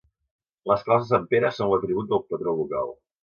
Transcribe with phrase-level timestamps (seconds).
[0.69, 2.91] Les claus de Sant Pere són l'atribut del patró local.